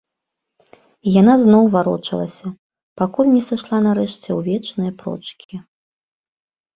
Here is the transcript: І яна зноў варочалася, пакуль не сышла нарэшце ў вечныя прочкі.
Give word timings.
І 1.09 1.11
яна 1.21 1.33
зноў 1.43 1.63
варочалася, 1.75 2.47
пакуль 3.01 3.29
не 3.35 3.41
сышла 3.49 3.77
нарэшце 3.89 4.23
ў 4.23 4.39
вечныя 4.49 4.91
прочкі. 5.03 5.55